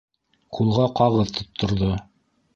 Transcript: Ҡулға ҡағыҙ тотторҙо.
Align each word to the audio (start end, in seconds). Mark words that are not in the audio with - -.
Ҡулға 0.57 0.87
ҡағыҙ 1.01 1.31
тотторҙо. 1.37 1.93